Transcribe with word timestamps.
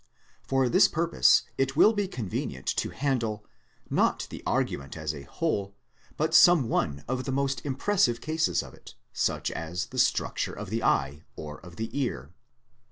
For 0.41 0.67
this 0.67 0.87
purpose 0.87 1.43
it 1.59 1.75
will 1.75 1.93
be 1.93 2.07
convenient 2.07 2.65
to 2.77 2.89
handle, 2.89 3.45
not 3.87 4.25
the 4.31 4.41
argument 4.47 4.97
as 4.97 5.13
a 5.13 5.21
whole, 5.21 5.75
but 6.17 6.33
some 6.33 6.67
one 6.69 7.03
of 7.07 7.25
the 7.25 7.31
most 7.31 7.63
impressive 7.63 8.19
cases 8.19 8.63
of 8.63 8.73
it, 8.73 8.95
such 9.13 9.51
as 9.51 9.85
the 9.93 9.99
structure 9.99 10.53
of 10.53 10.71
the 10.71 10.81
eye, 10.81 11.21
or 11.35 11.59
of 11.59 11.75
the 11.75 11.95
ear. 11.95 12.31